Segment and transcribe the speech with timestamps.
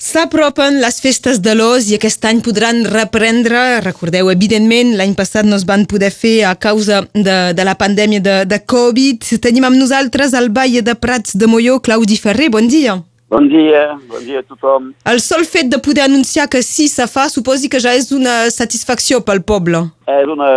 [0.00, 5.58] S'apropen les festes de l'os i aquest any podran reprendre, recordeu, evidentment, l'any passat no
[5.60, 9.28] es van poder fer a causa de, de la pandèmia de, de Covid.
[9.44, 12.96] Tenim amb nosaltres al Vall de Prats de Molló, Claudi Ferrer, bon dia.
[13.28, 14.88] Bon dia, bon dia a tothom.
[15.04, 18.48] El sol fet de poder anunciar que sí se fa suposi que ja és una
[18.48, 19.84] satisfacció pel poble.
[20.08, 20.48] És una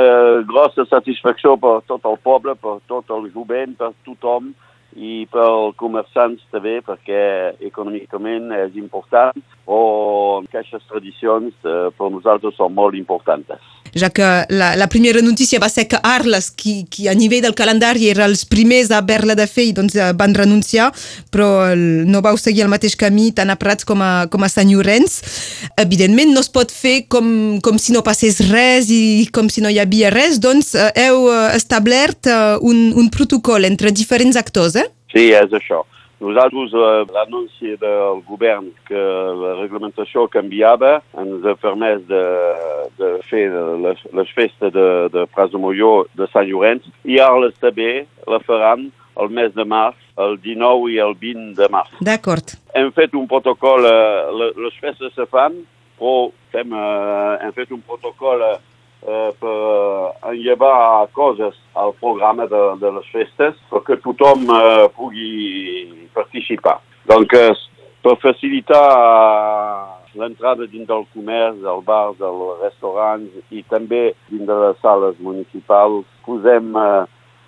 [0.48, 4.54] grossa satisfacció per tot el poble, per tot el jovent, per tothom
[4.96, 7.24] i pels comerçants també, perquè
[7.70, 13.54] econòmicament és important, o aquestes tradicions eh, per nosaltres són molt importants.
[13.94, 17.54] Ja que la, la primera notícia va ser que Arles, qui, qui a nivell del
[17.54, 20.90] calendari era els primers a haver-la de fer, doncs eh, van renunciar,
[21.32, 24.72] però no vau seguir el mateix camí tant a Prats com a, com a Sant
[24.72, 25.20] Llorenç.
[25.78, 29.70] Evidentment no es pot fer com, com si no passés res i com si no
[29.70, 32.28] hi havia res, doncs eh, heu establert
[32.66, 34.83] un, un protocol entre diferents actors, eh?
[35.14, 35.84] Sí, és això.
[36.24, 39.02] Nosaltres, eh, l'anunci del govern que
[39.44, 42.24] la reglamentació canviava ens ha permès de,
[43.00, 43.50] de fer
[43.84, 48.40] les, les festes de, de Pras de Molló de Sant Llorenç i ara també la
[48.46, 48.88] faran
[49.20, 51.92] el mes de març, el 19 i el 20 de març.
[52.02, 52.56] D'acord.
[52.74, 55.60] Hem fet un protocol, eh, les festes se fan,
[56.00, 58.56] però fem, eh, hem fet un protocol eh,
[59.04, 59.58] per
[60.32, 65.30] enllevar coses al programa de, de les festes perquè tothom eh, pugui
[66.16, 66.80] participar.
[67.10, 67.52] Donc, eh,
[68.04, 68.84] per facilitar
[70.16, 76.06] l'entrada dins del comerç, del bars, dels restaurants i també dins de les sales municipals,
[76.28, 77.04] posem eh,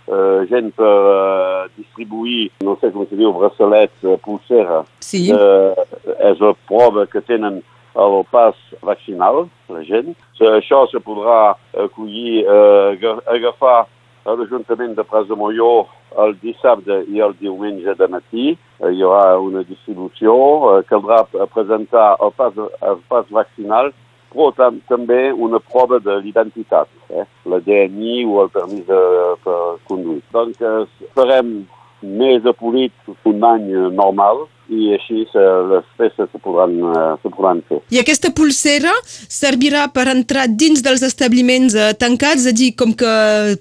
[0.08, 4.84] eh, gent per eh, distribuir, no sé com se diu, braçalets, eh, pulsera.
[5.06, 5.28] Sí.
[5.32, 5.88] Eh,
[6.32, 7.62] és la prova que tenen
[7.96, 10.16] el pas vaccinal, la gent.
[10.40, 13.88] Això se podrà acollir, eh, agafar
[14.26, 18.48] a l'Ajuntament de Pras de Molló el dissabte i el diumenge de matí.
[18.80, 20.34] Eh, hi haurà una distribució,
[20.78, 21.24] eh, caldrà
[21.54, 23.92] presentar el pas, el pas vaccinal,
[24.34, 27.24] però tam també una prova de l'identitat, eh?
[27.46, 29.02] la DNI o el permís de,
[29.46, 30.22] per conduir.
[30.36, 31.56] Doncs eh, farem
[32.02, 32.94] més apolit
[33.26, 36.74] un any normal, i així les festes se podran,
[37.22, 37.80] se podran fer.
[37.94, 42.96] I aquesta pulsera servirà per entrar dins dels establiments eh, tancats, és a dir, com
[42.98, 43.12] que,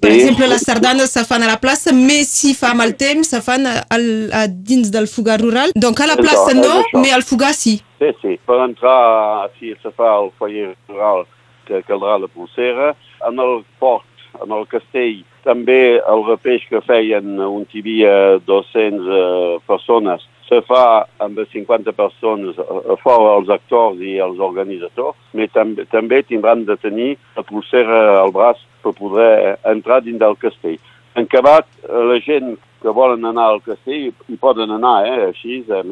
[0.01, 0.21] per sí.
[0.21, 3.69] exemple, les sardanes se fan a la plaça, més si fa mal temps, se fan
[3.69, 5.75] al, a, dins del fugar rural.
[5.77, 7.79] Donc a la plaça no, mais al fugar sí.
[8.01, 8.35] Sí, sí.
[8.47, 11.25] Per entrar, si se fa al foyer rural,
[11.69, 12.93] que caldrà la pulsera.
[13.25, 14.09] En el port,
[14.43, 21.07] en el castell, també el repeix que feien hi havia 200 uh, persones se fa
[21.25, 22.59] amb 50 persones
[23.03, 28.33] fora els actors i els organitzadors, però també, també tindran de tenir la pulsera al
[28.35, 30.79] braç per poder entrar dins del castell.
[31.15, 35.83] En acabat, la gent que volen anar al castell hi poden anar, eh, així, però,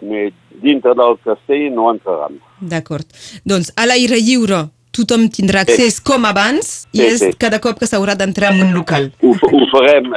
[0.00, 0.28] però
[0.62, 2.38] dintre del castell no entraran.
[2.60, 3.06] D'acord.
[3.44, 6.04] Doncs a l'aire lliure tothom tindrà accés sí.
[6.04, 7.32] com abans i sí, és sí.
[7.40, 9.10] cada cop que s'haurà d'entrar en un local.
[9.24, 10.12] Ho, ho farem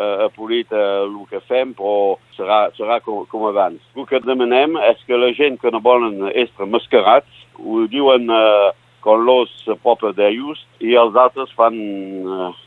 [0.00, 3.80] eh, apolit eh, el que fem, però serà, serà com, com abans.
[3.96, 8.70] El que demanem és que la gent que no volen estar mascarats ho diuen eh,
[9.04, 11.76] con l'os poble d'ells i els altres fan,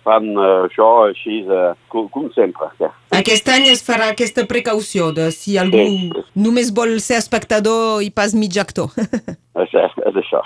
[0.06, 1.44] fan això així
[1.94, 2.72] com, com sempre.
[2.82, 2.90] Ja.
[3.14, 6.26] Aquest any es farà aquesta precaució de si algú sí.
[6.34, 8.90] només vol ser espectador i pas mig actor.
[9.62, 9.74] és,
[10.10, 10.42] és això.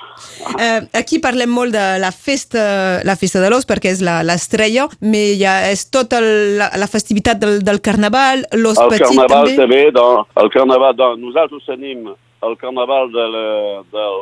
[0.59, 5.25] Eh, aquí parlem molt de la festa, la festa de l'os perquè és l'estrella, però
[5.39, 9.27] ja és tota la, la festivitat del, del carnaval, l'os petit també.
[9.27, 12.09] Carnaval també, doncs, el carnaval, doncs, nosaltres tenim
[12.45, 13.47] el carnaval de la,
[13.91, 14.19] del,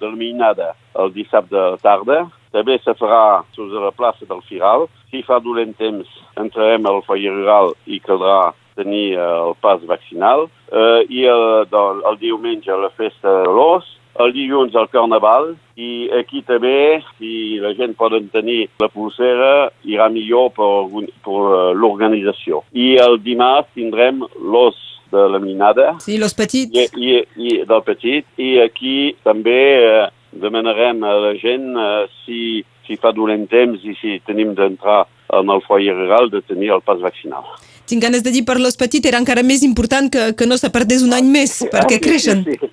[0.00, 2.26] del Minada el dissabte de tarda.
[2.54, 4.86] També se farà sobre la plaça del Firal.
[5.10, 6.08] Si fa dolent temps,
[6.40, 10.46] entrarem al foyer rural i caldrà tenir el pas vaccinal.
[10.70, 13.86] Eh, I el, el, el diumenge la festa de l'os,
[14.18, 20.08] el dilluns al carnaval i aquí també, si la gent poden tenir la pulsera, irà
[20.10, 20.70] millor per,
[21.24, 22.64] per l'organització.
[22.74, 24.78] I el dimarts tindrem l'os
[25.12, 25.94] de la minada.
[26.04, 26.74] Sí, los petits.
[26.74, 28.26] I, i, i del petit.
[28.36, 32.42] I aquí també eh, demanarem a la gent eh, si,
[32.86, 35.06] si fa dolent temps i si tenim d'entrar
[35.38, 37.46] en el foyer rural de tenir el pas vaccinal.
[37.88, 40.68] Tinc ganes de dir per los petits era encara més important que, que no se
[40.72, 42.44] perdés un any més, perquè creixen.
[42.44, 42.67] Sí,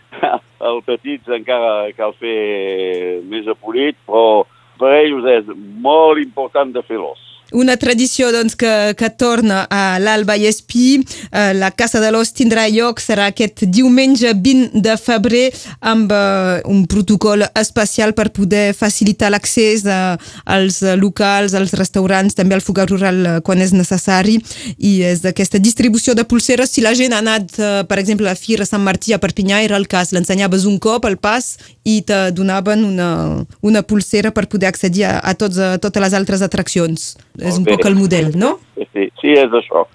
[0.65, 0.71] sí.
[0.71, 4.45] El petits encara cal fer més apolit, però
[4.79, 7.34] per ells és molt important de fer l'os.
[7.51, 10.99] Una tradició doncs, que, que torna a l'Alba i Espí.
[11.29, 15.45] Uh, la Casa de l'Os tindrà lloc, serà aquest diumenge 20 de febrer
[15.85, 22.63] amb uh, un protocol especial per poder facilitar l'accés als locals, als restaurants, també al
[22.65, 24.39] fogar rural uh, quan és necessari
[24.77, 26.71] i és aquesta distribució de pulseres.
[26.71, 29.61] Si la gent ha anat, uh, per exemple, a la Fira Sant Martí a Perpinyà,
[29.65, 31.55] era el cas, l'ensenyaves un cop al pas
[31.85, 33.09] i te donaven una,
[33.61, 37.13] una pulsera per poder accedir a, a, tots, a totes les altres atraccions.
[37.39, 38.57] És un poc el model, no?
[38.75, 39.85] Sí, sí, és això,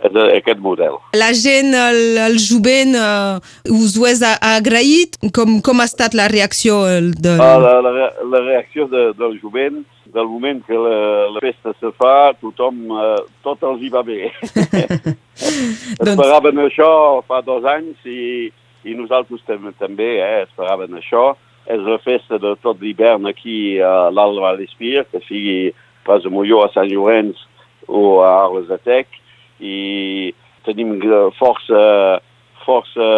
[0.00, 0.98] és aquest model.
[1.16, 3.40] La gent, el, el jovent, uh,
[3.76, 5.16] us ho és agraït?
[5.36, 6.82] Com, com ha estat la reacció
[7.14, 7.36] de...
[7.36, 11.92] Ah, la, la, la reacció de, del jovent, del moment que la, la festa se
[11.98, 14.32] fa, tothom, eh, tot els hi va bé.
[16.00, 16.90] Doncs- Esperaven això
[17.28, 18.50] fa dos anys i,
[18.84, 21.30] i nosaltres tam també eh, esperaven això.
[21.70, 25.70] És la festa de tot l'hivern aquí a l'Alba de l'Espir, que sigui
[26.06, 27.40] pas a Molló, a Sant Llorenç
[27.88, 29.20] o a Arles de Tec,
[29.60, 30.32] i
[30.64, 31.82] tenim eh, força,
[32.64, 33.10] força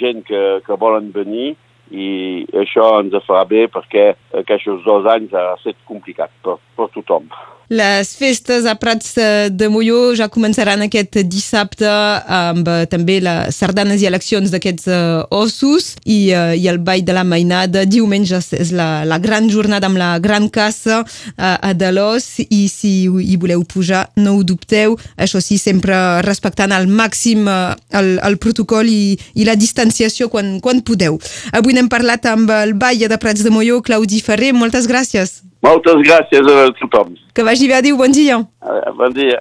[0.00, 1.54] gent que, que volen venir
[1.90, 4.12] i això ens farà bé perquè
[4.42, 7.26] aquests dos anys ha estat complicat per, per tothom.
[7.70, 9.12] Les festes a Prats
[9.54, 15.20] de Molló ja començaran aquest dissabte amb eh, també les sardanes i eleccions d'aquests eh,
[15.38, 17.84] ossos i, eh, i el ball de la mainada.
[17.86, 23.06] Diumenge és la, la gran jornada amb la gran caça eh, a Dalós i si
[23.06, 25.94] hi voleu pujar no ho dubteu, això sí, sempre
[26.26, 27.60] respectant al màxim eh,
[28.00, 31.22] el, el protocol i, i la distanciació quan, quan podeu.
[31.54, 35.38] Avui n'hem parlat amb el ball de Prats de Molló, Claudi Ferrer, moltes gràcies.
[35.62, 37.14] Moltes gràcies a tothom.
[37.36, 38.38] Que vagi bé, adiu, bon dia.
[38.96, 39.40] Bon dia.